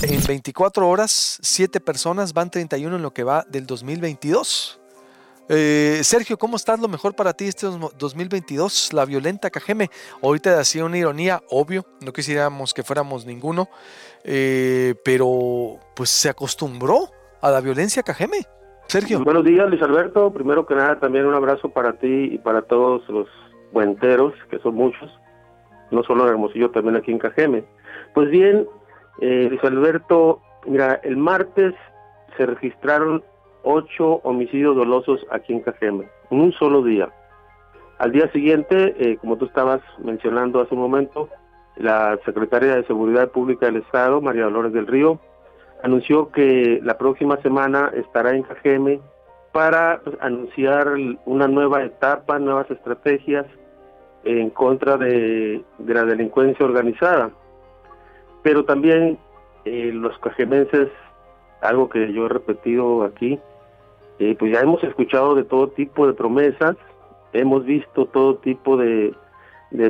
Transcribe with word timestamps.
En 0.00 0.20
24 0.24 0.88
horas, 0.88 1.40
7 1.42 1.80
personas, 1.80 2.32
van 2.32 2.50
31 2.50 2.96
en 2.96 3.02
lo 3.02 3.10
que 3.10 3.24
va 3.24 3.44
del 3.48 3.66
2022. 3.66 4.80
Eh, 5.48 6.00
Sergio, 6.04 6.38
¿cómo 6.38 6.54
estás? 6.54 6.78
Lo 6.78 6.86
mejor 6.86 7.16
para 7.16 7.32
ti 7.32 7.46
este 7.46 7.66
2022, 7.66 8.92
la 8.92 9.04
violenta 9.04 9.50
Cajeme. 9.50 9.90
Ahorita 10.22 10.60
hacía 10.60 10.84
una 10.84 10.98
ironía, 10.98 11.42
obvio, 11.50 11.84
no 12.04 12.12
quisiéramos 12.12 12.74
que 12.74 12.84
fuéramos 12.84 13.26
ninguno, 13.26 13.68
eh, 14.22 14.94
pero 15.04 15.80
pues 15.96 16.10
se 16.10 16.28
acostumbró 16.28 17.10
a 17.40 17.50
la 17.50 17.60
violencia 17.60 18.04
Cajeme. 18.04 18.46
Sergio. 18.86 19.24
Buenos 19.24 19.44
días, 19.44 19.68
Luis 19.68 19.82
Alberto. 19.82 20.32
Primero 20.32 20.64
que 20.64 20.76
nada, 20.76 21.00
también 21.00 21.26
un 21.26 21.34
abrazo 21.34 21.70
para 21.70 21.94
ti 21.94 22.28
y 22.32 22.38
para 22.38 22.62
todos 22.62 23.02
los 23.08 23.26
buenteros, 23.72 24.32
que 24.48 24.60
son 24.60 24.76
muchos, 24.76 25.10
no 25.90 26.04
solo 26.04 26.24
en 26.24 26.30
Hermosillo, 26.30 26.70
también 26.70 26.94
aquí 26.94 27.10
en 27.10 27.18
Cajeme. 27.18 27.64
Pues 28.14 28.30
bien, 28.30 28.66
eh, 29.20 29.46
Luis 29.48 29.62
Alberto, 29.64 30.40
mira, 30.66 31.00
el 31.02 31.16
martes 31.16 31.74
se 32.36 32.46
registraron 32.46 33.22
ocho 33.62 34.20
homicidios 34.22 34.76
dolosos 34.76 35.26
aquí 35.30 35.52
en 35.52 35.60
Cajeme, 35.60 36.08
en 36.30 36.40
un 36.40 36.52
solo 36.52 36.82
día. 36.82 37.08
Al 37.98 38.12
día 38.12 38.30
siguiente, 38.30 38.94
eh, 38.98 39.16
como 39.16 39.36
tú 39.36 39.46
estabas 39.46 39.80
mencionando 39.98 40.60
hace 40.60 40.74
un 40.74 40.80
momento, 40.80 41.28
la 41.76 42.18
secretaria 42.24 42.76
de 42.76 42.86
Seguridad 42.86 43.30
Pública 43.30 43.66
del 43.66 43.76
Estado, 43.76 44.20
María 44.20 44.44
Dolores 44.44 44.72
del 44.72 44.86
Río, 44.86 45.18
anunció 45.82 46.30
que 46.30 46.80
la 46.82 46.98
próxima 46.98 47.40
semana 47.42 47.90
estará 47.94 48.34
en 48.34 48.42
Cajeme 48.42 49.00
para 49.52 50.00
pues, 50.04 50.16
anunciar 50.20 50.94
una 51.24 51.48
nueva 51.48 51.82
etapa, 51.84 52.38
nuevas 52.38 52.70
estrategias 52.70 53.46
en 54.24 54.50
contra 54.50 54.96
de, 54.96 55.64
la 55.84 56.04
delincuencia 56.04 56.64
organizada. 56.64 57.30
Pero 58.48 58.64
también 58.64 59.18
eh, 59.66 59.90
los 59.92 60.18
cajemenses, 60.20 60.88
algo 61.60 61.90
que 61.90 62.10
yo 62.14 62.24
he 62.24 62.28
repetido 62.30 63.02
aquí, 63.02 63.38
eh, 64.20 64.36
pues 64.38 64.52
ya 64.52 64.60
hemos 64.60 64.82
escuchado 64.82 65.34
de 65.34 65.44
todo 65.44 65.68
tipo 65.68 66.06
de 66.06 66.14
promesas, 66.14 66.74
hemos 67.34 67.66
visto 67.66 68.06
todo 68.06 68.36
tipo 68.36 68.78
de, 68.78 69.14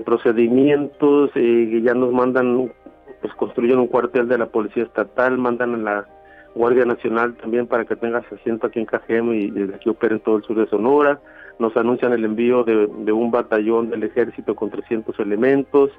procedimientos, 0.04 1.30
eh, 1.36 1.80
ya 1.84 1.94
nos 1.94 2.12
mandan 2.12 2.72
pues 3.20 3.32
construyen 3.34 3.78
un 3.78 3.86
cuartel 3.86 4.26
de 4.26 4.38
la 4.38 4.46
Policía 4.46 4.82
Estatal, 4.82 5.38
mandan 5.38 5.74
a 5.74 5.78
la 5.78 6.08
Guardia 6.56 6.84
Nacional 6.84 7.36
también 7.36 7.68
para 7.68 7.84
que 7.84 7.94
tengas 7.94 8.24
asiento 8.32 8.66
aquí 8.66 8.80
en 8.80 8.86
Cajeme 8.86 9.36
y 9.36 9.50
desde 9.52 9.76
aquí 9.76 9.88
operen 9.88 10.18
todo 10.18 10.38
el 10.38 10.42
sur 10.42 10.56
de 10.56 10.66
Sonora. 10.66 11.20
Nos 11.60 11.76
anuncian 11.76 12.12
el 12.12 12.24
envío 12.24 12.64
de, 12.64 13.12
un 13.12 13.30
batallón 13.30 13.90
del 13.90 14.02
ejército 14.02 14.56
con 14.56 14.68
300 14.68 15.16
elementos. 15.20 15.92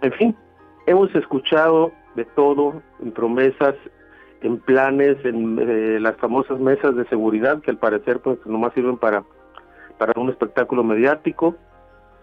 En 0.00 0.12
fin, 0.12 0.36
hemos 0.86 1.12
escuchado 1.16 1.90
de 2.14 2.24
todo, 2.24 2.82
en 3.02 3.12
promesas, 3.12 3.74
en 4.42 4.58
planes, 4.58 5.16
en 5.24 5.58
eh, 5.58 5.98
las 6.00 6.16
famosas 6.16 6.60
mesas 6.60 6.94
de 6.94 7.06
seguridad 7.06 7.60
que 7.62 7.70
al 7.70 7.78
parecer 7.78 8.20
pues 8.20 8.38
nomás 8.46 8.74
sirven 8.74 8.98
para, 8.98 9.24
para 9.98 10.18
un 10.20 10.28
espectáculo 10.30 10.84
mediático 10.84 11.56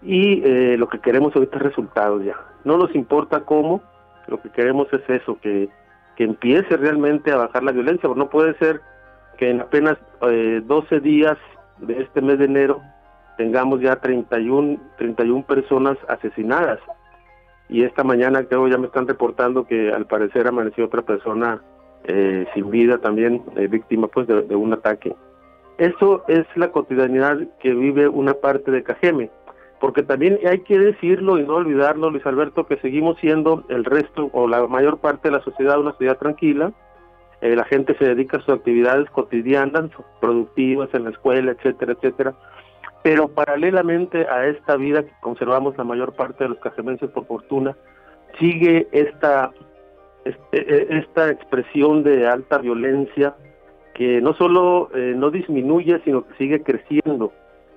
y 0.02 0.42
eh, 0.44 0.76
lo 0.76 0.88
que 0.88 1.00
queremos 1.00 1.34
ahorita 1.34 1.56
es 1.56 1.62
resultados 1.62 2.24
ya. 2.24 2.36
No 2.64 2.76
nos 2.76 2.94
importa 2.94 3.40
cómo, 3.40 3.82
lo 4.28 4.40
que 4.40 4.50
queremos 4.50 4.86
es 4.92 5.02
eso, 5.08 5.38
que, 5.40 5.68
que 6.16 6.24
empiece 6.24 6.76
realmente 6.76 7.32
a 7.32 7.36
bajar 7.36 7.62
la 7.62 7.72
violencia, 7.72 8.08
porque 8.08 8.20
no 8.20 8.30
puede 8.30 8.54
ser 8.58 8.80
que 9.36 9.50
en 9.50 9.60
apenas 9.60 9.98
eh, 10.22 10.62
12 10.64 11.00
días 11.00 11.36
de 11.78 12.02
este 12.02 12.20
mes 12.20 12.38
de 12.38 12.44
enero 12.44 12.80
tengamos 13.36 13.80
ya 13.80 13.96
31, 13.96 14.78
31 14.98 15.44
personas 15.44 15.96
asesinadas. 16.08 16.78
Y 17.68 17.84
esta 17.84 18.04
mañana 18.04 18.44
creo 18.44 18.68
ya 18.68 18.78
me 18.78 18.86
están 18.86 19.06
reportando 19.08 19.66
que 19.66 19.92
al 19.92 20.06
parecer 20.06 20.46
amaneció 20.46 20.86
otra 20.86 21.02
persona 21.02 21.62
eh, 22.04 22.46
sin 22.54 22.70
vida 22.70 22.98
también, 22.98 23.42
eh, 23.56 23.68
víctima 23.68 24.08
pues 24.08 24.26
de, 24.26 24.54
un 24.54 24.72
ataque. 24.72 25.14
Eso 25.78 26.24
es 26.28 26.44
la 26.56 26.70
cotidianidad 26.70 27.38
que 27.60 27.72
vive 27.72 28.08
una 28.08 28.34
parte 28.34 28.70
de 28.70 28.82
Cajeme 28.82 29.30
porque 29.82 30.04
también 30.04 30.38
hay 30.48 30.60
que 30.60 30.78
decirlo 30.78 31.40
y 31.40 31.42
no 31.42 31.56
olvidarlo, 31.56 32.08
Luis 32.08 32.24
Alberto, 32.24 32.68
que 32.68 32.76
seguimos 32.76 33.18
siendo 33.18 33.64
el 33.68 33.84
resto 33.84 34.30
o 34.32 34.46
la 34.46 34.68
mayor 34.68 34.98
parte 34.98 35.28
de 35.28 35.36
la 35.36 35.42
sociedad 35.42 35.80
una 35.80 35.90
sociedad 35.90 36.18
tranquila, 36.18 36.72
eh, 37.40 37.56
la 37.56 37.64
gente 37.64 37.96
se 37.98 38.04
dedica 38.04 38.36
a 38.36 38.40
sus 38.42 38.54
actividades 38.54 39.10
cotidianas, 39.10 39.90
productivas 40.20 40.88
en 40.94 41.02
la 41.02 41.10
escuela, 41.10 41.50
etcétera, 41.50 41.94
etcétera, 41.94 42.32
pero 43.02 43.28
paralelamente 43.28 44.26
a 44.28 44.46
esta 44.46 44.76
vida 44.76 45.02
que 45.02 45.12
conservamos 45.20 45.76
la 45.76 45.84
mayor 45.84 46.14
parte 46.14 46.44
de 46.44 46.50
los 46.50 46.58
cajemenses 46.58 47.10
por 47.10 47.26
fortuna, 47.26 47.76
sigue 48.38 48.88
esta, 48.92 49.50
este, 50.24 50.94
e, 50.94 50.98
esta 50.98 51.30
expresión 51.30 52.02
de 52.02 52.26
alta 52.26 52.58
violencia 52.58 53.34
que 53.94 54.20
no 54.20 54.34
solo 54.34 54.90
eh, 54.94 55.14
no 55.16 55.30
disminuye, 55.30 56.00
sino 56.04 56.26
que 56.26 56.34
sigue 56.34 56.62
creciendo 56.62 57.32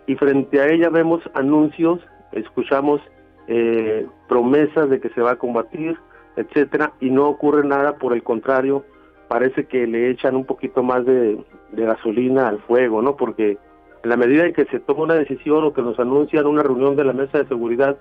y 0.08 0.16
frente 0.16 0.62
a 0.62 0.68
ella 0.68 0.90
vemos 0.90 1.22
anuncios, 1.34 2.00
escuchamos 2.32 3.02
eh, 3.48 4.08
promesas 4.28 4.90
de 4.90 5.00
que 5.00 5.10
se 5.10 5.22
va 5.22 5.32
a 5.32 5.36
combatir, 5.38 5.98
etcétera, 6.36 6.94
y 7.00 7.10
no 7.10 7.28
ocurre 7.28 7.66
nada, 7.66 7.98
por 7.98 8.14
el 8.14 8.24
contrario, 8.24 8.84
parece 9.28 9.66
que 9.66 9.88
le 9.88 10.10
echan 10.10 10.36
un 10.36 10.46
poquito 10.46 10.84
más 10.84 11.06
de, 11.06 11.44
gasolina 11.72 12.48
al 12.48 12.60
fuego, 12.60 13.02
¿no? 13.02 13.16
Porque 13.16 13.58
en 14.06 14.10
la 14.10 14.18
medida 14.18 14.46
en 14.46 14.54
que 14.54 14.66
se 14.66 14.80
toma 14.80 15.02
una 15.02 15.16
decisión 15.16 15.64
o 15.64 15.74
que 15.74 15.82
nos 15.82 15.98
anuncian 16.00 16.46
una 16.46 16.62
reunión 16.62 16.96
de 16.96 17.04
la 17.04 17.12
mesa 17.12 17.40
de 17.40 17.48
seguridad, 17.48 17.98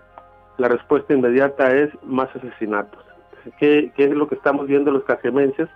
la 0.59 0.69
respuesta 0.69 1.15
inmediata 1.15 1.75
es 1.75 1.89
más 2.03 2.29
asesinatos. 2.37 3.03
¿Qué, 3.59 3.91
es 3.97 4.11
lo 4.11 4.29
que 4.29 4.35
estamos 4.35 4.67
viendo 4.67 4.91
los 4.91 5.05
cajemenses? 5.05 5.67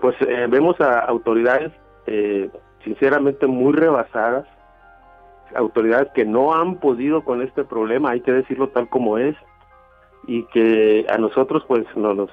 Pues 0.00 0.14
eh, 0.20 0.46
vemos 0.48 0.80
a 0.80 1.00
autoridades 1.00 1.72
eh, 2.06 2.48
sinceramente 2.84 3.48
muy 3.48 3.72
rebasadas, 3.72 4.46
autoridades 5.56 6.12
que 6.14 6.24
no 6.24 6.54
han 6.54 6.76
podido 6.76 7.24
con 7.24 7.42
este 7.42 7.64
problema, 7.64 8.10
hay 8.10 8.20
que 8.20 8.30
decirlo 8.30 8.68
tal 8.68 8.88
como 8.88 9.18
es, 9.18 9.34
y 10.28 10.44
que 10.44 11.06
a 11.08 11.18
nosotros 11.18 11.64
pues 11.66 11.84
nos, 11.96 12.30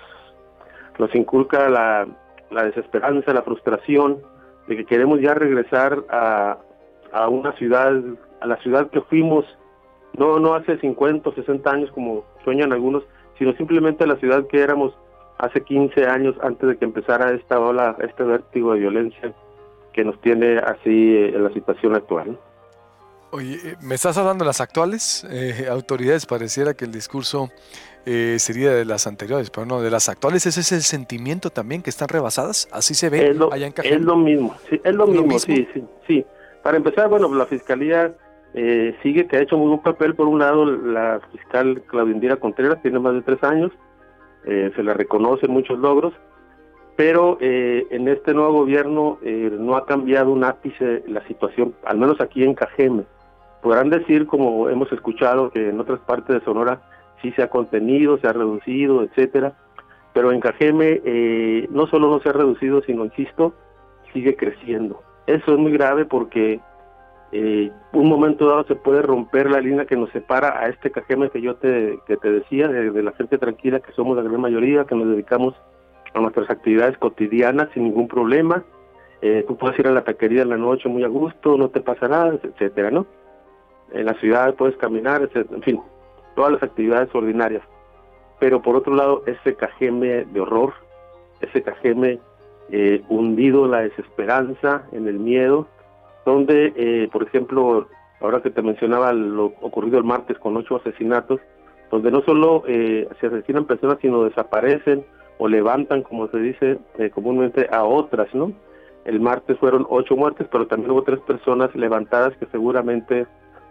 inculca 1.15 1.67
la 1.67 2.05
desesperanza, 2.51 3.33
la 3.33 3.41
frustración 3.41 4.19
de 4.67 4.77
que 4.77 4.85
queremos 4.85 5.19
ya 5.19 5.33
regresar 5.33 6.03
a, 6.11 6.57
a 7.13 7.27
una 7.29 7.53
ciudad, 7.53 7.93
a 8.41 8.47
la 8.47 8.57
ciudad 8.57 8.89
que 8.89 9.01
fuimos, 9.01 9.45
no, 10.13 10.39
no 10.39 10.55
hace 10.55 10.77
50 10.79 11.29
o 11.29 11.33
60 11.33 11.69
años 11.69 11.91
como 11.91 12.23
sueñan 12.43 12.73
algunos, 12.73 13.03
sino 13.37 13.53
simplemente 13.53 14.03
a 14.03 14.07
la 14.07 14.17
ciudad 14.17 14.47
que 14.47 14.59
éramos 14.59 14.93
hace 15.37 15.61
15 15.61 16.05
años 16.07 16.35
antes 16.41 16.67
de 16.69 16.77
que 16.77 16.85
empezara 16.85 17.31
esta 17.31 17.59
ola, 17.59 17.95
este 17.99 18.23
vértigo 18.23 18.73
de 18.73 18.79
violencia 18.79 19.33
que 19.93 20.03
nos 20.03 20.19
tiene 20.21 20.57
así 20.59 21.15
eh, 21.15 21.35
en 21.35 21.43
la 21.43 21.51
situación 21.51 21.95
actual. 21.95 22.37
Oye, 23.31 23.59
eh, 23.63 23.75
¿me 23.81 23.95
estás 23.95 24.17
hablando 24.17 24.45
de 24.45 24.47
las 24.47 24.61
actuales 24.61 25.25
eh, 25.29 25.67
autoridades? 25.69 26.25
Pareciera 26.25 26.73
que 26.73 26.85
el 26.85 26.91
discurso 26.91 27.49
eh, 28.05 28.37
sería 28.39 28.71
de 28.71 28.85
las 28.85 29.05
anteriores, 29.05 29.49
pero 29.49 29.65
no, 29.65 29.81
de 29.81 29.91
las 29.91 30.07
actuales. 30.07 30.45
¿Ese 30.45 30.61
es 30.61 30.71
el 30.71 30.81
sentimiento 30.81 31.49
también 31.49 31.81
que 31.81 31.89
están 31.89 32.07
rebasadas? 32.07 32.69
¿Así 32.71 32.93
se 32.93 33.09
ve 33.09 33.35
allá 33.51 33.67
en 33.67 33.73
Cajeme? 33.73 33.95
Es 33.97 34.01
lo 34.01 34.15
mismo, 34.15 34.55
sí, 34.69 34.79
es 34.81 34.95
lo, 34.95 35.07
mismo, 35.07 35.39
sí, 35.39 35.67
sí, 35.73 35.83
sí. 36.07 36.25
Para 36.67 36.79
empezar, 36.79 37.07
bueno, 37.07 37.33
la 37.33 37.45
Fiscalía 37.45 38.13
sigue 39.01 39.25
que 39.25 39.37
ha 39.37 39.41
hecho 39.41 39.57
muy 39.57 39.69
buen 39.69 39.79
papel. 39.79 40.15
Por 40.15 40.27
un 40.27 40.39
lado, 40.39 40.65
la 40.65 41.21
fiscal 41.31 41.81
Claudindira 41.87 42.35
Contreras 42.35 42.81
tiene 42.81 42.99
más 42.99 43.13
de 43.13 43.21
tres 43.21 43.41
años, 43.41 43.71
se 44.43 44.83
le 44.83 44.93
reconocen 44.93 45.49
muchos 45.49 45.79
logros, 45.79 46.13
pero 46.97 47.37
en 47.39 48.09
este 48.09 48.33
nuevo 48.33 48.51
gobierno 48.51 49.17
no 49.23 49.77
ha 49.77 49.85
cambiado 49.85 50.29
un 50.29 50.43
ápice 50.43 51.05
la 51.07 51.25
situación, 51.27 51.73
al 51.85 51.99
menos 51.99 52.19
aquí 52.19 52.43
en 52.43 52.53
Cajeme 52.53 53.05
podrán 53.61 53.89
decir, 53.89 54.27
como 54.27 54.67
hemos 54.67 54.91
escuchado, 54.91 55.51
que 55.51 55.69
en 55.69 55.79
otras 55.79 56.01
partes 56.01 56.35
de 56.35 56.43
Sonora 56.43 56.81
sí 57.21 57.31
se 57.31 57.43
ha 57.43 57.49
contenido, 57.49 58.17
se 58.17 58.27
ha 58.27 58.33
reducido, 58.33 59.03
etcétera, 59.03 59.53
pero 60.13 60.33
en 60.33 60.41
Cajeme 60.41 61.01
eh, 61.05 61.65
no 61.71 61.87
solo 61.87 62.09
no 62.09 62.19
se 62.19 62.27
ha 62.27 62.33
reducido, 62.33 62.81
sino, 62.81 63.05
insisto, 63.05 63.53
sigue 64.11 64.35
creciendo. 64.35 65.01
Eso 65.27 65.53
es 65.53 65.59
muy 65.59 65.71
grave 65.71 66.05
porque 66.05 66.59
eh, 67.31 67.71
un 67.93 68.09
momento 68.09 68.47
dado 68.47 68.63
se 68.65 68.75
puede 68.75 69.01
romper 69.01 69.51
la 69.51 69.61
línea 69.61 69.85
que 69.85 69.95
nos 69.95 70.09
separa 70.11 70.59
a 70.59 70.69
este 70.69 70.91
Cajeme 70.91 71.29
que 71.29 71.41
yo 71.41 71.55
te, 71.55 71.99
que 72.07 72.17
te 72.17 72.31
decía, 72.31 72.67
de, 72.67 73.03
la 73.03 73.11
gente 73.11 73.37
tranquila 73.37 73.79
que 73.79 73.91
somos 73.91 74.17
la 74.17 74.23
gran 74.23 74.41
mayoría, 74.41 74.85
que 74.85 74.95
nos 74.95 75.09
dedicamos 75.09 75.53
a 76.13 76.19
nuestras 76.19 76.49
actividades 76.49 76.97
cotidianas 76.97 77.69
sin 77.73 77.83
ningún 77.83 78.07
problema. 78.07 78.63
Eh, 79.21 79.43
tú 79.47 79.57
puedes 79.57 79.77
ir 79.79 79.87
a 79.87 79.91
la 79.91 80.03
taquería 80.03 80.43
en 80.43 80.49
la 80.49 80.57
noche 80.57 80.89
muy 80.89 81.03
a 81.03 81.07
gusto, 81.07 81.57
no 81.57 81.69
te 81.69 81.81
pasa 81.81 82.07
nada, 82.07 82.39
etcétera, 82.41 82.91
¿no? 82.91 83.05
en 83.91 84.05
la 84.05 84.13
ciudad 84.15 84.55
puedes 84.55 84.75
caminar, 84.77 85.29
en 85.33 85.61
fin, 85.61 85.81
todas 86.35 86.51
las 86.51 86.63
actividades 86.63 87.13
ordinarias. 87.13 87.63
Pero 88.39 88.61
por 88.61 88.75
otro 88.75 88.93
lado, 88.95 89.23
ese 89.25 89.55
cajeme 89.55 90.25
de 90.25 90.39
horror, 90.39 90.73
ese 91.41 91.61
cajeme 91.63 92.19
eh, 92.71 93.03
hundido 93.09 93.67
la 93.67 93.81
desesperanza, 93.81 94.83
en 94.91 95.07
el 95.07 95.19
miedo, 95.19 95.67
donde, 96.25 96.73
eh, 96.75 97.09
por 97.11 97.23
ejemplo, 97.23 97.87
ahora 98.19 98.41
que 98.41 98.49
te 98.49 98.61
mencionaba 98.61 99.13
lo 99.13 99.53
ocurrido 99.61 99.97
el 99.97 100.03
martes 100.03 100.37
con 100.39 100.57
ocho 100.57 100.77
asesinatos, 100.77 101.39
donde 101.91 102.11
no 102.11 102.21
solo 102.21 102.63
eh, 102.67 103.07
se 103.19 103.27
asesinan 103.27 103.65
personas, 103.65 103.97
sino 104.01 104.23
desaparecen 104.23 105.05
o 105.37 105.47
levantan, 105.47 106.03
como 106.03 106.27
se 106.27 106.37
dice 106.37 106.79
eh, 106.97 107.09
comúnmente, 107.09 107.67
a 107.71 107.83
otras, 107.83 108.33
¿no? 108.33 108.51
El 109.05 109.21
martes 109.21 109.57
fueron 109.59 109.85
ocho 109.89 110.17
muertes, 110.17 110.47
pero 110.51 110.67
también 110.67 110.91
hubo 110.91 111.03
tres 111.03 111.19
personas 111.21 111.73
levantadas 111.75 112.35
que 112.37 112.45
seguramente, 112.47 113.25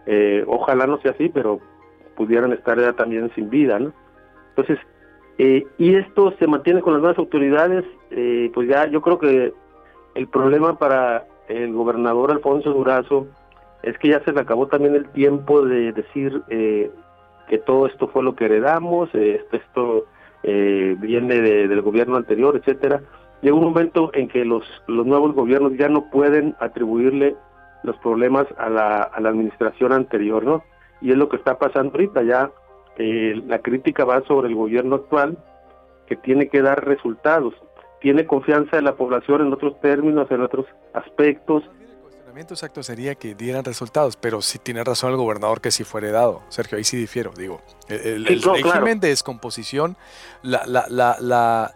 eh, 0.07 0.45
ojalá 0.47 0.87
no 0.87 0.99
sea 1.01 1.11
así, 1.11 1.29
pero 1.29 1.61
pudieran 2.17 2.53
estar 2.53 2.79
ya 2.81 2.95
también 2.95 3.31
sin 3.35 3.51
vida, 3.51 3.79
¿no? 3.79 3.93
Entonces, 4.51 4.79
eh, 5.39 5.67
y 5.79 5.95
esto 5.95 6.33
se 6.39 6.47
mantiene 6.47 6.81
con 6.81 6.93
las 6.95 7.03
nuevas 7.03 7.19
autoridades, 7.19 7.85
pues 8.55 8.69
ya 8.69 8.87
yo 8.87 9.03
creo 9.03 9.19
que 9.19 9.53
el 10.15 10.29
problema 10.29 10.79
para 10.79 11.27
el 11.49 11.73
gobernador 11.73 12.31
Alfonso 12.31 12.73
Durazo 12.73 13.27
es 13.83 13.99
que 13.99 14.09
ya 14.09 14.21
se 14.25 14.33
le 14.33 14.41
acabó 14.41 14.69
también 14.69 14.95
el 14.95 15.09
tiempo 15.11 15.63
de 15.63 15.93
decir 15.93 16.43
que 16.49 17.59
todo 17.59 17.87
esto 17.87 18.09
fue 18.09 18.23
lo 18.23 18.35
que 18.35 18.47
heredamos, 18.47 19.11
esto, 19.15 19.57
esto 19.57 20.07
eh, 20.43 20.97
viene 20.99 21.41
del 21.41 21.83
gobierno 21.83 22.17
anterior, 22.17 22.57
etcétera. 22.57 23.03
Llega 23.43 23.57
un 23.57 23.65
momento 23.65 24.11
en 24.15 24.29
que 24.29 24.45
los, 24.45 24.65
los 24.87 25.07
nuevos 25.07 25.35
gobiernos 25.35 25.77
ya 25.77 25.89
no 25.89 26.11
pueden 26.11 26.55
atribuirle 26.61 27.37
los 27.83 27.97
problemas 27.99 28.47
a 28.57 28.69
la, 28.69 29.03
a 29.03 29.21
la 29.21 29.29
administración 29.29 29.93
anterior, 29.93 30.45
¿no? 30.45 30.63
Y 31.01 31.11
es 31.11 31.17
lo 31.17 31.29
que 31.29 31.37
está 31.37 31.59
pasando 31.59 31.93
ahorita, 31.93 32.23
ya 32.23 32.51
eh, 32.99 33.43
la 33.47 33.59
crítica 33.61 34.05
va 34.05 34.23
sobre 34.27 34.49
el 34.49 34.55
gobierno 34.55 34.97
actual, 34.97 35.39
que 36.07 36.17
tiene 36.17 36.49
que 36.49 36.63
dar 36.63 36.85
resultados, 36.85 37.55
tiene 38.01 38.27
confianza 38.27 38.77
de 38.77 38.83
la 38.83 38.95
población 38.95 39.43
en 39.43 39.53
otros 39.53 39.81
términos, 39.81 40.31
en 40.31 40.43
otros 40.43 40.67
aspectos, 40.93 41.65
exacto 42.41 42.83
sería 42.83 43.15
que 43.15 43.35
dieran 43.35 43.65
resultados, 43.65 44.17
pero 44.17 44.43
sí 44.43 44.59
tiene 44.59 44.85
razón 44.85 45.11
el 45.11 45.17
gobernador 45.17 45.61
que 45.61 45.71
si 45.71 45.85
fuera 45.85 46.11
dado. 46.11 46.43
Sergio, 46.49 46.79
ahí 46.79 46.85
sí 46.85 46.97
difiero. 46.97 47.33
Digo, 47.37 47.61
el, 47.89 48.25
régimen 48.27 49.01
de 49.01 49.09
descomposición, 49.09 49.97
la, 50.43 50.65
la, 50.67 50.87
la, 51.21 51.75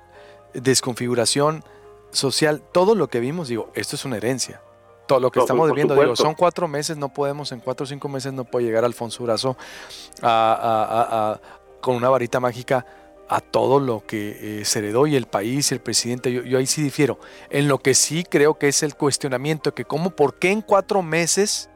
desconfiguración 0.53 1.63
social, 2.11 2.61
todo 2.73 2.95
lo 2.95 3.09
que 3.09 3.21
vimos, 3.21 3.49
digo, 3.49 3.71
esto 3.75 3.97
es 3.97 4.05
una 4.05 4.17
herencia. 4.17 4.61
Todo 5.11 5.21
lo 5.21 5.31
que 5.31 5.41
estamos 5.41 5.73
viendo, 5.73 5.95
digo, 5.95 6.15
son 6.15 6.35
cuatro 6.35 6.69
meses, 6.69 6.97
no 6.97 7.09
podemos, 7.09 7.51
en 7.53 7.61
cuatro 7.61 7.85
o 7.85 7.87
cinco 7.87 8.09
meses 8.09 8.33
no 8.33 8.45
puede 8.45 8.67
llegar 8.67 8.85
Alfonso 8.85 9.25
Urazo 9.25 9.57
con 11.81 11.97
una 11.97 12.09
varita 12.09 12.39
mágica 12.39 12.87
a 13.29 13.41
todo 13.41 13.79
lo 13.79 14.05
que 14.05 14.61
eh, 14.61 14.65
se 14.65 14.81
heredó 14.81 15.07
y 15.07 15.15
el 15.15 15.27
país 15.27 15.71
y 15.71 15.75
el 15.75 15.81
presidente, 15.81 16.33
yo, 16.33 16.59
ahí 16.59 16.67
sí 16.67 16.83
difiero. 16.83 17.21
En 17.49 17.69
lo 17.69 17.79
que 17.79 17.95
sí 17.95 18.25
creo 18.25 18.59
que 18.59 18.69
es 18.69 18.83
el 18.83 18.97
cuestionamiento, 18.97 19.73
que 19.73 19.85
cómo, 19.85 20.11
por 20.11 20.35
qué 20.35 20.51
en 20.51 20.63
cuatro 20.63 21.01
meses 21.03 21.71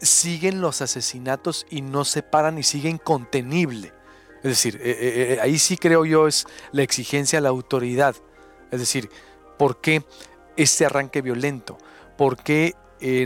siguen 0.00 0.60
los 0.60 0.82
asesinatos 0.82 1.64
y 1.70 1.82
no 1.82 2.04
se 2.04 2.22
paran 2.22 2.58
y 2.58 2.64
siguen 2.64 2.98
contenible. 2.98 3.92
Es 4.38 4.50
decir, 4.50 4.80
eh, 4.82 5.34
eh, 5.34 5.38
ahí 5.40 5.58
sí 5.58 5.76
creo 5.76 6.04
yo 6.04 6.26
es 6.26 6.46
la 6.72 6.82
exigencia 6.82 7.38
a 7.38 7.42
la 7.42 7.50
autoridad. 7.50 8.16
Es 8.72 8.80
decir, 8.80 9.10
¿por 9.58 9.80
qué 9.80 10.04
este 10.56 10.86
arranque 10.86 11.22
violento? 11.22 11.78
¿Por 12.20 12.36
qué 12.36 12.74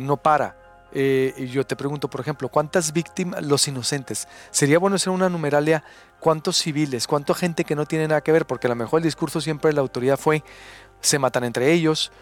no 0.02 0.17
para? 0.17 0.56
Eh, 0.93 1.49
yo 1.52 1.67
te 1.67 1.75
pregunto, 1.75 2.08
por 2.08 2.20
ejemplo, 2.20 2.49
¿cuántas 2.49 2.93
víctimas, 2.93 3.44
los 3.44 3.67
inocentes? 3.67 4.29
Sería 4.52 4.79
bueno 4.79 4.94
hacer 4.94 5.12
una 5.12 5.29
numeralia, 5.29 5.82
¿cuántos 6.20 6.56
civiles, 6.58 7.08
cuánta 7.08 7.35
gente 7.35 7.64
que 7.64 7.75
no 7.75 7.87
tiene 7.87 8.06
nada 8.06 8.20
que 8.20 8.31
ver? 8.31 8.46
Porque 8.46 8.69
a 8.69 8.70
lo 8.70 8.76
mejor 8.76 9.00
el 9.00 9.02
discurso 9.02 9.41
siempre 9.41 9.70
de 9.70 9.75
la 9.75 9.81
autoridad 9.81 10.17
fue, 10.17 10.44
se 11.00 11.19
matan 11.19 11.43
entre 11.43 11.73
ellos, 11.73 12.12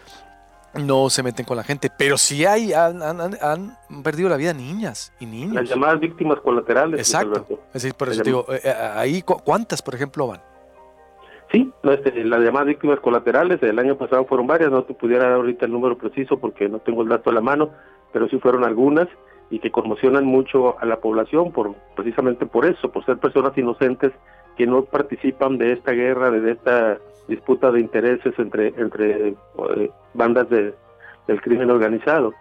no 0.73 1.11
se 1.11 1.21
meten 1.21 1.45
con 1.45 1.57
la 1.57 1.63
gente, 1.63 1.91
pero 1.95 2.17
sí 2.17 2.43
hay, 2.43 2.73
han, 2.73 3.77
perdido 4.03 4.29
la 4.29 4.37
vida 4.37 4.51
niñas 4.55 5.13
y 5.19 5.27
niños. 5.27 5.53
Las 5.53 5.69
llamadas 5.69 5.99
víctimas 5.99 6.39
colaterales. 6.39 6.99
Exacto. 6.99 7.45
Es 7.67 7.83
decir, 7.83 7.93
por 7.93 8.09
eso 8.09 8.23
digo, 8.23 8.47
eh, 8.49 8.61
eh, 8.63 8.73
ahí, 8.95 9.21
¿cuántas, 9.21 9.83
por 9.83 9.93
ejemplo, 9.93 10.25
van? 10.25 10.41
Sí, 11.53 11.71
este, 11.83 12.23
las 12.23 12.41
llamadas 12.41 12.67
víctimas 12.67 12.99
colaterales, 12.99 13.61
el 13.61 13.77
año 13.77 13.95
pasado 13.95 14.25
fueron 14.25 14.47
varias, 14.47 14.71
no 14.71 14.85
te 14.85 14.95
pudiera 14.95 15.25
dar 15.25 15.33
ahorita 15.33 15.67
el 15.67 15.71
número 15.71 15.95
preciso 15.99 16.39
porque 16.39 16.67
no 16.67 16.79
tengo 16.79 17.03
el 17.03 17.09
dato 17.09 17.29
a 17.29 17.33
la 17.33 17.41
mano, 17.41 17.69
pero 18.11 18.27
sí 18.27 18.39
fueron 18.39 18.63
algunas 18.63 19.07
y 19.51 19.59
que 19.59 19.69
conmocionan 19.69 20.25
mucho 20.25 20.79
a 20.79 20.85
la 20.87 20.97
población 20.97 21.51
por 21.51 21.75
precisamente 21.95 22.47
por 22.47 22.65
eso, 22.65 22.91
por 22.91 23.05
ser 23.05 23.17
personas 23.19 23.55
inocentes 23.55 24.11
que 24.57 24.65
no 24.65 24.83
participan 24.85 25.59
de 25.59 25.73
esta 25.73 25.91
guerra, 25.91 26.31
de 26.31 26.51
esta 26.51 26.97
disputa 27.27 27.71
de 27.71 27.81
intereses 27.81 28.33
entre 28.39 28.69
entre 28.69 29.27
eh, 29.27 29.91
bandas 30.15 30.49
de, 30.49 30.73
del 31.27 31.41
crimen 31.41 31.69
organizado. 31.69 32.33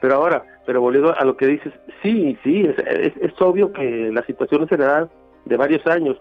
Pero 0.00 0.14
ahora, 0.14 0.42
pero 0.64 0.80
volviendo 0.80 1.14
a 1.14 1.24
lo 1.26 1.36
que 1.36 1.46
dices, 1.46 1.74
sí, 2.02 2.38
sí, 2.42 2.66
es, 2.66 3.12
es, 3.20 3.40
obvio 3.42 3.72
que 3.72 4.10
la 4.12 4.24
situación 4.24 4.66
se 4.66 4.78
da 4.78 5.08
de 5.44 5.56
varios 5.56 5.86
años, 5.86 6.18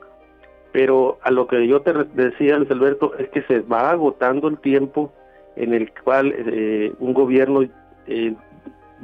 pero 0.76 1.20
a 1.22 1.32
lo 1.32 1.48
que 1.48 1.66
yo 1.70 1.84
te 1.84 1.94
decía, 1.94 2.58
Luis 2.58 2.70
Alberto, 2.70 3.14
es 3.18 3.30
que 3.30 3.44
se 3.44 3.62
va 3.62 3.92
agotando 3.92 4.50
el 4.50 4.58
tiempo 4.58 5.14
en 5.56 5.74
el 5.74 5.90
cual 6.04 6.36
eh, 6.36 6.94
un 7.00 7.14
gobierno 7.14 7.62
eh, 8.08 8.36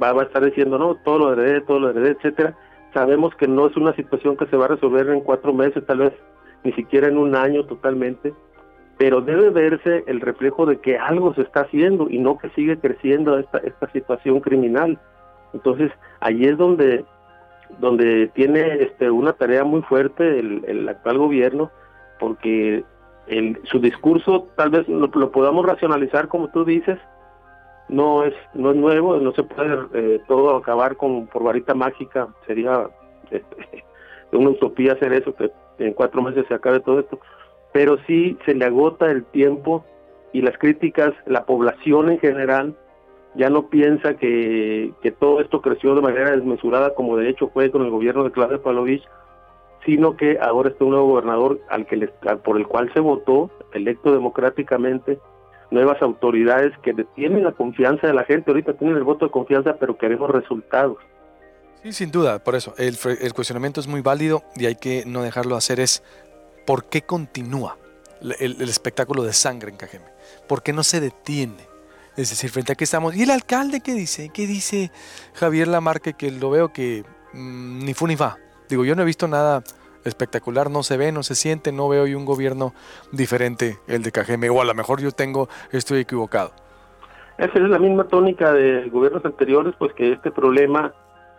va, 0.00 0.10
a 0.10 0.22
estar 0.22 0.44
diciendo, 0.44 0.76
no, 0.76 0.96
todo 0.96 1.18
lo 1.18 1.32
heredé, 1.32 1.62
todo 1.62 1.80
lo 1.80 1.88
heredé, 1.88 2.10
etcétera. 2.10 2.54
Sabemos 2.92 3.34
que 3.36 3.48
no 3.48 3.68
es 3.68 3.76
una 3.78 3.94
situación 3.94 4.36
que 4.36 4.44
se 4.48 4.56
va 4.58 4.66
a 4.66 4.68
resolver 4.68 5.08
en 5.08 5.22
cuatro 5.22 5.54
meses, 5.54 5.82
tal 5.86 6.00
vez 6.00 6.12
ni 6.62 6.74
siquiera 6.74 7.08
en 7.08 7.16
un 7.16 7.34
año 7.34 7.64
totalmente, 7.64 8.34
pero 8.98 9.22
debe 9.22 9.48
verse 9.48 10.04
el 10.06 10.20
reflejo 10.20 10.66
de 10.66 10.78
que 10.78 10.98
algo 10.98 11.32
se 11.32 11.40
está 11.40 11.62
haciendo 11.62 12.06
y 12.10 12.18
no 12.18 12.36
que 12.36 12.50
sigue 12.50 12.78
creciendo 12.78 13.38
esta, 13.38 13.56
esta 13.64 13.90
situación 13.92 14.40
criminal. 14.40 14.98
Entonces, 15.54 15.90
ahí 16.20 16.44
es 16.44 16.58
donde, 16.58 17.06
donde 17.78 18.28
tiene 18.28 18.82
este, 18.82 19.10
una 19.10 19.32
tarea 19.32 19.64
muy 19.64 19.82
fuerte 19.82 20.38
el, 20.38 20.64
el 20.66 20.88
actual 20.88 21.18
gobierno, 21.18 21.70
porque 22.18 22.84
el, 23.26 23.58
su 23.64 23.80
discurso 23.80 24.48
tal 24.56 24.70
vez 24.70 24.88
lo, 24.88 25.10
podamos 25.30 25.64
racionalizar 25.66 26.28
como 26.28 26.48
tú 26.48 26.64
dices, 26.64 26.98
no 27.88 28.24
es 28.24 28.34
no 28.54 28.70
es 28.70 28.76
nuevo, 28.76 29.16
no 29.16 29.32
se 29.32 29.42
puede 29.42 29.78
eh, 29.94 30.20
todo 30.28 30.56
acabar 30.56 30.96
con 30.96 31.26
por 31.26 31.42
varita 31.42 31.74
mágica, 31.74 32.28
sería 32.46 32.88
este, 33.30 33.84
una 34.32 34.50
utopía 34.50 34.92
hacer 34.92 35.12
eso, 35.12 35.34
que 35.34 35.50
en 35.78 35.94
cuatro 35.94 36.22
meses 36.22 36.44
se 36.48 36.54
acabe 36.54 36.80
todo 36.80 37.00
esto, 37.00 37.18
pero 37.72 37.98
sí 38.06 38.38
se 38.44 38.54
le 38.54 38.64
agota 38.64 39.10
el 39.10 39.24
tiempo 39.24 39.84
y 40.32 40.42
las 40.42 40.56
críticas, 40.58 41.12
la 41.26 41.44
población 41.44 42.10
en 42.10 42.18
general 42.18 42.74
ya 43.34 43.50
no 43.50 43.68
piensa 43.68 44.14
que, 44.14 44.92
que 45.02 45.10
todo 45.10 45.40
esto 45.40 45.60
creció 45.62 45.94
de 45.94 46.02
manera 46.02 46.32
desmesurada 46.32 46.94
como 46.94 47.16
de 47.16 47.30
hecho 47.30 47.48
fue 47.48 47.70
con 47.70 47.82
el 47.82 47.90
gobierno 47.90 48.24
de 48.24 48.32
Claudio 48.32 48.62
Palovich, 48.62 49.02
sino 49.84 50.16
que 50.16 50.38
ahora 50.40 50.70
está 50.70 50.84
un 50.84 50.90
nuevo 50.90 51.08
gobernador 51.08 51.60
al 51.68 51.86
que 51.86 52.08
por 52.44 52.56
el 52.56 52.66
cual 52.66 52.92
se 52.92 53.00
votó, 53.00 53.50
electo 53.72 54.12
democráticamente, 54.12 55.18
nuevas 55.70 56.00
autoridades 56.02 56.72
que 56.82 56.94
tienen 57.14 57.44
la 57.44 57.52
confianza 57.52 58.06
de 58.06 58.14
la 58.14 58.24
gente. 58.24 58.50
Ahorita 58.50 58.74
tienen 58.74 58.96
el 58.96 59.02
voto 59.02 59.26
de 59.26 59.32
confianza, 59.32 59.76
pero 59.80 59.96
queremos 59.96 60.30
resultados. 60.30 60.98
Sí, 61.82 61.92
sin 61.92 62.12
duda, 62.12 62.38
por 62.38 62.54
eso. 62.54 62.74
El, 62.78 62.96
cuestionamiento 63.34 63.80
es 63.80 63.88
muy 63.88 64.02
válido 64.02 64.42
y 64.54 64.66
hay 64.66 64.76
que 64.76 65.02
no 65.04 65.22
dejarlo 65.22 65.56
hacer. 65.56 65.80
Es 65.80 66.04
¿por 66.64 66.84
qué 66.84 67.02
continúa 67.02 67.76
el, 68.38 68.60
espectáculo 68.60 69.24
de 69.24 69.32
sangre 69.32 69.70
en 69.70 69.76
Cajeme? 69.76 70.06
¿Por 70.46 70.62
qué 70.62 70.72
no 70.72 70.84
se 70.84 71.00
detiene? 71.00 71.71
Es 72.16 72.30
decir, 72.30 72.50
frente 72.50 72.72
a 72.72 72.74
qué 72.74 72.84
estamos. 72.84 73.16
¿Y 73.16 73.22
el 73.22 73.30
alcalde 73.30 73.80
qué 73.80 73.94
dice? 73.94 74.30
¿Qué 74.32 74.46
dice 74.46 74.90
Javier 75.34 75.68
Lamarque? 75.68 76.12
Que 76.12 76.30
lo 76.30 76.50
veo 76.50 76.72
que 76.72 77.04
mm, 77.32 77.84
ni 77.84 77.94
fu 77.94 78.06
ni 78.06 78.16
fa. 78.16 78.36
Digo, 78.68 78.84
yo 78.84 78.94
no 78.94 79.02
he 79.02 79.06
visto 79.06 79.28
nada 79.28 79.62
espectacular, 80.04 80.70
no 80.70 80.82
se 80.82 80.96
ve, 80.96 81.12
no 81.12 81.22
se 81.22 81.34
siente, 81.34 81.72
no 81.72 81.88
veo 81.88 82.04
hoy 82.04 82.14
un 82.14 82.24
gobierno 82.24 82.74
diferente 83.12 83.78
el 83.86 84.02
de 84.02 84.12
Cajeme, 84.12 84.50
o 84.50 84.60
a 84.60 84.64
lo 84.64 84.74
mejor 84.74 85.00
yo 85.00 85.12
tengo, 85.12 85.48
estoy 85.70 86.00
equivocado. 86.00 86.52
Esa 87.38 87.58
es 87.58 87.68
la 87.68 87.78
misma 87.78 88.04
tónica 88.04 88.52
de 88.52 88.88
gobiernos 88.90 89.24
anteriores, 89.24 89.74
pues 89.78 89.92
que 89.94 90.12
este 90.12 90.30
problema 90.30 90.92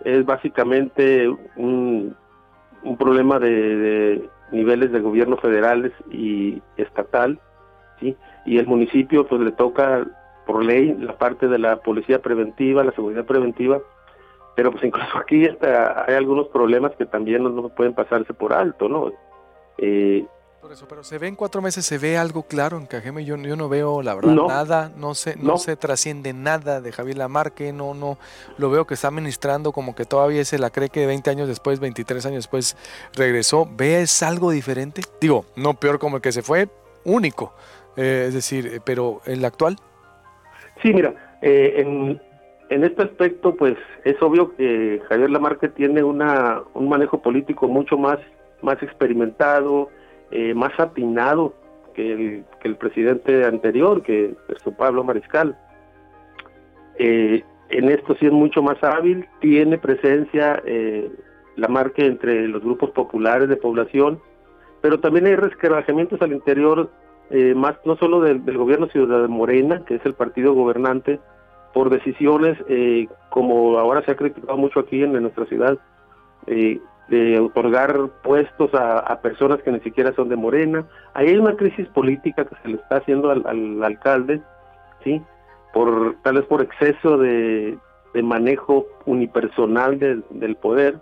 es 0.04 0.26
básicamente 0.26 1.28
un, 1.56 2.16
problema 2.98 3.40
de, 3.40 4.28
niveles 4.52 4.92
de 4.92 5.00
gobierno 5.00 5.38
federales 5.38 5.92
y 6.12 6.62
estatal, 6.78 7.40
¿sí? 8.00 8.18
Y 8.46 8.58
el 8.58 8.68
municipio 8.68 9.28
pues 9.28 9.42
le 9.42 9.52
toca 9.52 10.06
por 10.46 10.64
ley 10.64 10.96
la 11.00 11.18
parte 11.18 11.48
de 11.48 11.58
la 11.58 11.78
policía 11.78 12.22
preventiva, 12.22 12.84
la 12.84 12.92
seguridad 12.92 13.26
preventiva, 13.26 13.82
pero 14.56 14.72
pues 14.72 14.84
incluso 14.84 15.18
aquí 15.18 15.46
está, 15.46 16.06
hay 16.06 16.16
algunos 16.16 16.48
problemas 16.48 16.94
que 16.96 17.06
también 17.06 17.44
no, 17.44 17.70
pueden 17.70 17.94
pasarse 17.94 18.34
por 18.34 18.54
alto, 18.54 18.88
¿no? 18.88 19.12
Eh, 19.78 20.26
por 20.64 20.72
eso, 20.72 20.88
pero 20.88 21.04
se 21.04 21.18
ve 21.18 21.28
en 21.28 21.36
cuatro 21.36 21.62
meses, 21.62 21.86
se 21.86 21.98
ve 21.98 22.18
algo 22.18 22.44
claro 22.44 22.78
en 22.78 22.86
Cajeme, 22.86 23.26
yo, 23.26 23.36
yo 23.36 23.58
no 23.58 23.68
veo 23.68 24.02
la 24.02 24.16
verdad 24.16 24.34
nada, 24.34 24.92
no 24.96 25.14
se, 25.14 25.36
no, 25.36 25.58
se 25.58 25.76
trasciende 25.76 26.32
nada 26.32 26.80
de 26.80 26.94
Javier 26.94 27.18
Lamarque, 27.18 27.74
no, 27.74 27.94
no, 27.94 28.18
lo 28.58 28.70
veo 28.70 28.88
que 28.88 28.94
está 28.94 29.10
administrando 29.10 29.74
como 29.74 29.94
que 29.94 30.06
todavía 30.06 30.46
se 30.46 30.58
la 30.60 30.70
cree 30.70 30.88
que 30.88 31.06
20 31.06 31.30
años 31.30 31.50
después, 31.50 31.82
23 31.82 32.26
años 32.28 32.38
después 32.38 32.78
regresó, 33.14 33.68
¿ves 33.70 34.24
algo 34.24 34.52
diferente? 34.52 35.02
Digo, 35.20 35.44
no 35.58 35.74
peor 35.74 36.00
como 36.00 36.16
el 36.16 36.22
que 36.22 36.32
se 36.32 36.44
fue, 36.44 36.70
único, 37.04 37.54
eh, 37.98 38.28
es 38.30 38.34
decir, 38.34 38.68
eh, 38.68 38.80
pero 38.82 39.20
en 39.26 39.42
la 39.42 39.50
actual. 39.50 39.76
Sí, 40.82 40.94
mira, 40.94 41.14
en, 41.42 42.20
en 42.70 42.84
este 42.84 43.04
aspecto, 43.04 43.56
pues 43.56 43.76
es 44.04 44.20
obvio 44.22 44.56
que 44.56 45.02
Javier 45.08 45.30
Lamarque 45.30 45.70
tiene 45.70 46.04
una, 46.04 46.64
un 46.74 46.90
manejo 46.90 47.22
político 47.22 47.68
mucho 47.68 47.98
más, 47.98 48.18
más 48.62 48.82
experimentado, 48.82 49.90
eh, 50.32 50.56
más 50.56 50.72
atinado 50.80 51.54
que 51.94 52.44
el, 52.64 52.76
presidente 52.78 53.46
anterior, 53.46 54.02
que 54.02 54.34
es 54.50 54.74
Pablo 54.76 55.04
Mariscal. 55.04 55.56
Eh, 56.98 57.44
en 57.70 57.90
esto 57.90 58.16
sí 58.20 58.26
es 58.26 58.32
mucho 58.32 58.64
más 58.64 58.84
hábil, 58.84 59.28
tiene 59.40 59.78
presencia 59.78 60.62
eh, 60.66 61.12
la 61.56 61.68
marca 61.68 62.04
entre 62.04 62.48
los 62.48 62.64
grupos 62.64 62.90
populares 62.92 63.48
de 63.50 63.58
población, 63.58 64.20
pero 64.82 65.00
también 65.00 65.28
hay 65.28 65.36
resquebrajamientos 65.36 66.20
al 66.24 66.34
interior, 66.34 66.90
eh, 67.30 67.54
más 67.56 67.76
no 67.86 67.96
solo 67.98 68.22
del, 68.22 68.42
gobierno 68.58 68.88
sino 68.92 69.06
de 69.06 69.28
Morena, 69.28 69.84
que 69.86 69.96
es 69.96 70.06
el 70.06 70.14
partido 70.14 70.54
gobernante, 70.54 71.20
por 71.74 71.90
decisiones, 71.90 72.58
eh, 72.70 73.08
como 73.30 73.78
ahora 73.80 74.04
se 74.06 74.12
ha 74.12 74.16
criticado 74.16 74.58
mucho 74.58 74.82
aquí 74.82 75.02
en, 75.02 75.14
nuestra 75.14 75.46
ciudad, 75.46 75.78
de 76.46 77.40
otorgar 77.40 78.10
puestos 78.24 78.72
a, 78.74 79.20
personas 79.22 79.62
que 79.62 79.72
ni 79.72 79.80
siquiera 79.80 80.14
son 80.14 80.30
de 80.30 80.36
Morena. 80.36 80.86
Ahí 81.14 81.30
hay 81.30 81.38
una 81.38 81.56
crisis 81.56 81.88
política 81.90 82.46
que 82.46 82.56
se 82.62 82.68
le 82.70 82.76
está 82.76 82.98
haciendo 82.98 83.30
al, 83.32 83.44
al 83.46 83.84
alcalde, 83.84 84.42
¿sí? 85.04 85.22
por 85.74 86.16
tal 86.22 86.36
vez 86.36 86.46
por 86.46 86.62
exceso 86.62 87.18
de, 87.18 87.78
manejo 88.22 88.86
unipersonal 89.08 89.98
del 89.98 90.56
poder 90.56 91.00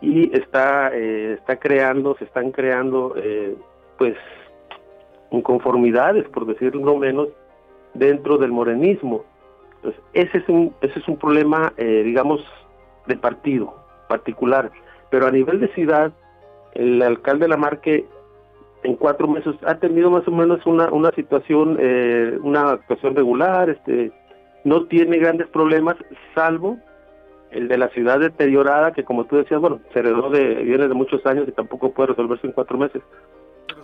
y 0.00 0.34
está 0.34 0.90
eh, 0.94 1.34
está 1.34 1.56
creando 1.56 2.16
se 2.16 2.24
están 2.24 2.50
creando 2.50 3.12
eh, 3.18 3.54
pues 3.98 4.16
inconformidades 5.30 6.28
por 6.28 6.46
decirlo 6.46 6.96
menos 6.96 7.28
dentro 7.94 8.38
del 8.38 8.52
morenismo 8.52 9.24
entonces 9.76 10.00
ese 10.12 10.38
es 10.38 10.48
un 10.48 10.74
ese 10.80 10.98
es 10.98 11.08
un 11.08 11.16
problema 11.16 11.72
eh, 11.76 12.02
digamos 12.04 12.44
de 13.06 13.16
partido 13.16 13.74
particular 14.08 14.70
pero 15.10 15.26
a 15.26 15.30
nivel 15.30 15.60
de 15.60 15.68
ciudad 15.74 16.12
el 16.74 17.02
alcalde 17.02 17.48
Lamarque 17.48 18.06
en 18.82 18.96
cuatro 18.96 19.28
meses 19.28 19.54
ha 19.66 19.76
tenido 19.76 20.10
más 20.10 20.26
o 20.26 20.30
menos 20.30 20.64
una, 20.66 20.90
una 20.90 21.10
situación, 21.12 21.76
eh, 21.80 22.38
una 22.42 22.72
actuación 22.72 23.14
regular, 23.14 23.68
este, 23.68 24.12
no 24.64 24.86
tiene 24.86 25.18
grandes 25.18 25.48
problemas, 25.48 25.96
salvo 26.34 26.78
el 27.50 27.68
de 27.68 27.78
la 27.78 27.88
ciudad 27.88 28.20
deteriorada, 28.20 28.92
que 28.92 29.04
como 29.04 29.24
tú 29.24 29.36
decías, 29.36 29.60
bueno, 29.60 29.80
se 29.92 29.98
heredó 29.98 30.30
de, 30.30 30.54
viene 30.62 30.88
de 30.88 30.94
muchos 30.94 31.24
años 31.26 31.48
y 31.48 31.52
tampoco 31.52 31.92
puede 31.92 32.08
resolverse 32.08 32.46
en 32.46 32.52
cuatro 32.52 32.78
meses. 32.78 33.02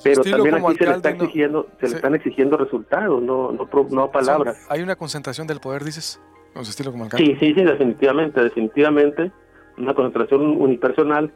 Pero, 0.03 0.23
también 0.23 0.55
aquí 0.55 0.75
se 0.77 0.87
le 0.87 0.93
está 0.93 1.11
exigiendo, 1.11 1.69
se 1.81 1.89
le 1.89 1.97
están 1.97 2.15
exigiendo 2.15 2.57
resultados, 2.57 3.23
no, 3.23 3.53
no, 3.53 3.69
no 3.91 4.11
palabras. 4.11 4.67
¿Hay 4.69 4.83
una 4.83 4.97
concentración 4.97 5.47
del 5.47 5.61
poder, 5.61 5.85
dices? 5.85 6.21
Con 6.55 6.65
su 6.65 6.71
estilo 6.71 6.93
como 6.93 7.05
alcalde. 7.05 7.25
Sí, 7.25 7.37
sí, 7.39 7.55
sí, 7.55 7.65
definitivamente, 7.65 8.43
definitivamente. 8.43 9.31
Una 9.79 9.95
concentración 9.95 10.43
unipersonal 10.61 11.33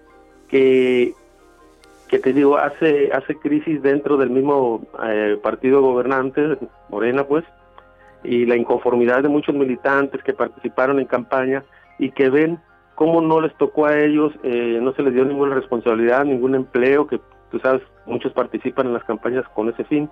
que 0.49 1.15
que 2.11 2.19
te 2.19 2.33
digo, 2.33 2.59
hace, 2.59 3.13
hace 3.13 3.37
crisis 3.37 3.81
dentro 3.83 4.17
del 4.17 4.31
mismo 4.31 4.85
eh, 5.05 5.39
partido 5.41 5.81
gobernante, 5.81 6.59
Morena 6.89 7.23
pues, 7.25 7.45
y 8.25 8.47
la 8.47 8.57
inconformidad 8.57 9.23
de 9.23 9.29
muchos 9.29 9.55
militantes 9.55 10.21
que 10.25 10.33
participaron 10.33 10.99
en 10.99 11.07
campaña 11.07 11.63
y 12.01 12.11
que 12.11 12.29
ven 12.29 12.59
cómo 12.97 13.21
no 13.21 13.41
les 13.41 13.57
tocó 13.57 13.87
a 13.87 13.97
ellos, 13.97 14.33
eh, 14.43 14.81
no 14.83 14.93
se 14.95 15.03
les 15.03 15.15
dio 15.15 15.25
ninguna 15.25 15.55
responsabilidad, 15.55 16.25
ningún 16.25 16.57
empleo, 16.57 17.07
que 17.07 17.21
tú 17.51 17.59
sabes, 17.61 17.83
muchos 18.07 18.33
participan 18.33 18.87
en 18.87 18.95
las 18.95 19.05
campañas 19.05 19.45
con 19.55 19.69
ese 19.69 19.85
fin, 19.85 20.09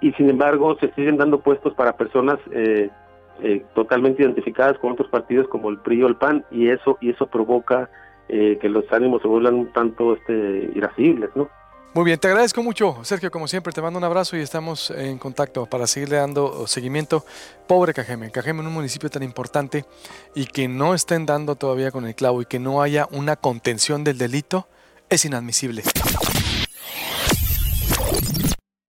y 0.00 0.12
sin 0.12 0.30
embargo 0.30 0.76
se 0.78 0.92
siguen 0.94 1.16
dando 1.16 1.40
puestos 1.40 1.74
para 1.74 1.96
personas 1.96 2.38
eh, 2.52 2.90
totalmente 3.74 4.22
identificadas 4.22 4.78
con 4.78 4.92
otros 4.92 5.08
partidos 5.08 5.48
como 5.48 5.70
el 5.70 5.78
PRI 5.78 6.02
o 6.02 6.06
el 6.08 6.16
PAN, 6.16 6.44
y 6.50 6.68
eso, 6.68 6.98
y 7.00 7.10
eso 7.10 7.26
provoca 7.26 7.88
eh, 8.28 8.58
que 8.60 8.68
los 8.68 8.84
ánimos 8.92 9.22
se 9.22 9.28
vuelvan 9.28 9.54
un 9.54 9.72
tanto 9.72 10.14
este, 10.14 10.70
irascibles, 10.74 11.30
¿no? 11.34 11.48
Muy 11.94 12.04
bien, 12.04 12.18
te 12.18 12.28
agradezco 12.28 12.62
mucho, 12.62 12.98
Sergio, 13.02 13.30
como 13.30 13.48
siempre, 13.48 13.72
te 13.72 13.80
mando 13.80 13.98
un 13.98 14.04
abrazo 14.04 14.36
y 14.36 14.40
estamos 14.40 14.90
en 14.90 15.18
contacto 15.18 15.64
para 15.64 15.86
seguirle 15.86 16.16
dando 16.16 16.66
seguimiento. 16.66 17.24
Pobre 17.66 17.94
Cajeme, 17.94 18.30
Cajeme 18.30 18.60
en 18.60 18.66
un 18.66 18.74
municipio 18.74 19.08
tan 19.08 19.22
importante 19.22 19.86
y 20.34 20.44
que 20.44 20.68
no 20.68 20.94
estén 20.94 21.24
dando 21.24 21.56
todavía 21.56 21.90
con 21.90 22.06
el 22.06 22.14
clavo 22.14 22.42
y 22.42 22.44
que 22.44 22.58
no 22.58 22.82
haya 22.82 23.08
una 23.10 23.36
contención 23.36 24.04
del 24.04 24.18
delito, 24.18 24.68
es 25.08 25.24
inadmisible. 25.24 25.82